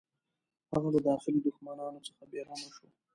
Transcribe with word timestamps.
هغه 0.71 0.87
له 0.95 0.99
داخلي 1.09 1.39
دښمنانو 1.43 1.99
څخه 2.07 2.23
بېغمه 2.31 2.69
شو. 2.75 2.87